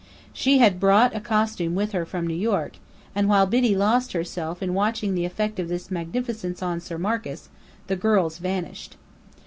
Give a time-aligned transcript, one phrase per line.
[0.33, 2.77] She had brought a costume with her from New York;
[3.13, 7.49] and while Biddy "lost herself" in watching the effect of this magnificence on Sir Marcus,
[7.85, 8.95] the girls vanished.